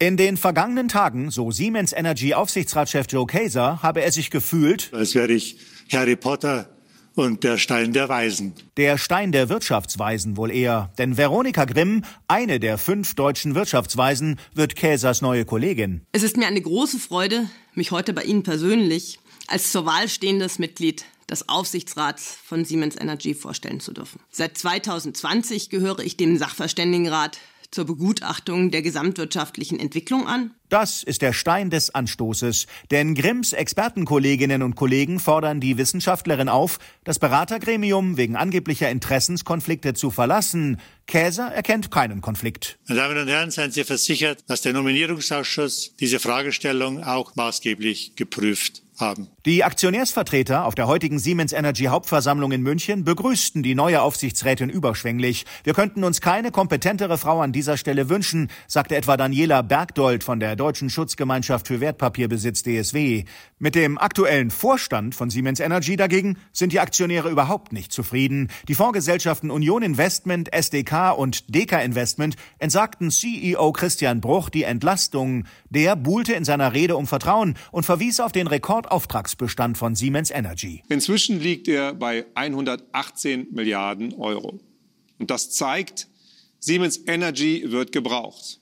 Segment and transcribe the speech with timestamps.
[0.00, 5.16] In den vergangenen Tagen, so Siemens Energy Aufsichtsratschef Joe Kaeser, habe er sich gefühlt, als
[5.16, 5.58] wäre ich
[5.90, 6.68] Harry Potter
[7.16, 8.52] und der Stein der Weisen.
[8.76, 10.92] Der Stein der Wirtschaftsweisen wohl eher.
[10.98, 16.02] Denn Veronika Grimm, eine der fünf deutschen Wirtschaftsweisen, wird Käsers neue Kollegin.
[16.12, 19.18] Es ist mir eine große Freude, mich heute bei Ihnen persönlich
[19.48, 24.20] als zur Wahl stehendes Mitglied des Aufsichtsrats von Siemens Energy vorstellen zu dürfen.
[24.30, 27.38] Seit 2020 gehöre ich dem Sachverständigenrat
[27.70, 30.54] zur Begutachtung der gesamtwirtschaftlichen Entwicklung an?
[30.68, 36.78] Das ist der Stein des Anstoßes, denn Grimms Expertenkolleginnen und Kollegen fordern die Wissenschaftlerin auf,
[37.04, 40.78] das Beratergremium wegen angeblicher Interessenskonflikte zu verlassen.
[41.06, 42.78] Käser erkennt keinen Konflikt.
[42.86, 48.82] Meine Damen und Herren, seien Sie versichert, dass der Nominierungsausschuss diese Fragestellung auch maßgeblich geprüft
[49.00, 49.28] haben.
[49.46, 55.46] Die Aktionärsvertreter auf der heutigen Siemens Energy Hauptversammlung in München begrüßten die neue Aufsichtsrätin überschwänglich.
[55.64, 60.40] Wir könnten uns keine kompetentere Frau an dieser Stelle wünschen, sagte etwa Daniela Bergdold von
[60.40, 63.24] der Deutschen Schutzgemeinschaft für Wertpapierbesitz DSW.
[63.58, 68.48] Mit dem aktuellen Vorstand von Siemens Energy dagegen sind die Aktionäre überhaupt nicht zufrieden.
[68.68, 75.44] Die Fondsgesellschaften Union Investment, SDK und Deka Investment entsagten CEO Christian Bruch die Entlastung.
[75.70, 80.82] Der buhlte in seiner Rede um Vertrauen und verwies auf den Rekordauftragsbestand von Siemens Energy.
[80.88, 84.60] Inzwischen liegt er bei 118 Milliarden Euro.
[85.18, 86.08] Und das zeigt,
[86.58, 88.60] Siemens Energy wird gebraucht.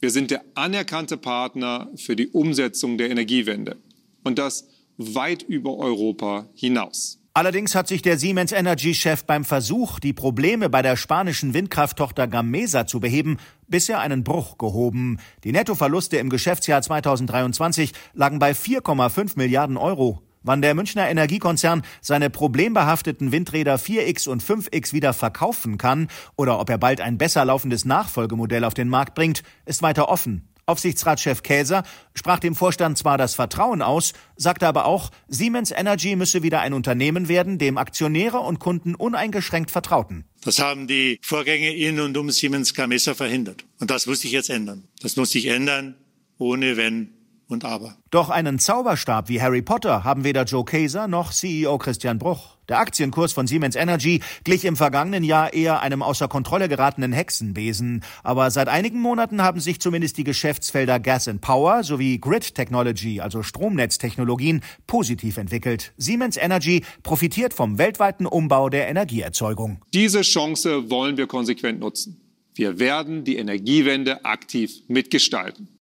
[0.00, 3.78] Wir sind der anerkannte Partner für die Umsetzung der Energiewende
[4.22, 7.18] und das weit über Europa hinaus.
[7.34, 12.86] Allerdings hat sich der Siemens Energy-Chef beim Versuch, die Probleme bei der spanischen Windkrafttochter Gamesa
[12.86, 15.18] zu beheben, bisher einen Bruch gehoben.
[15.44, 20.22] Die Nettoverluste im Geschäftsjahr 2023 lagen bei 4,5 Milliarden Euro.
[20.42, 26.70] Wann der Münchner Energiekonzern seine problembehafteten Windräder 4X und 5X wieder verkaufen kann oder ob
[26.70, 30.48] er bald ein besser laufendes Nachfolgemodell auf den Markt bringt, ist weiter offen.
[30.68, 31.82] Aufsichtsratschef Käser
[32.14, 36.74] sprach dem Vorstand zwar das Vertrauen aus, sagte aber auch, Siemens Energy müsse wieder ein
[36.74, 40.26] Unternehmen werden, dem Aktionäre und Kunden uneingeschränkt vertrauten.
[40.42, 43.64] Das haben die Vorgänge in und um Siemens Gamesa verhindert.
[43.80, 44.84] Und das muss sich jetzt ändern.
[45.00, 45.94] Das muss sich ändern,
[46.36, 47.14] ohne Wenn
[47.48, 47.96] und Aber.
[48.10, 52.58] Doch einen Zauberstab wie Harry Potter haben weder Joe Kaeser noch CEO Christian Bruch.
[52.68, 58.04] Der Aktienkurs von Siemens Energy glich im vergangenen Jahr eher einem außer Kontrolle geratenen Hexenbesen.
[58.22, 63.20] Aber seit einigen Monaten haben sich zumindest die Geschäftsfelder Gas and Power sowie Grid Technology,
[63.20, 65.92] also Stromnetztechnologien, positiv entwickelt.
[65.96, 69.80] Siemens Energy profitiert vom weltweiten Umbau der Energieerzeugung.
[69.94, 72.20] Diese Chance wollen wir konsequent nutzen.
[72.54, 75.77] Wir werden die Energiewende aktiv mitgestalten.